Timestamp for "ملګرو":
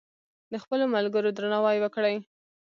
0.95-1.29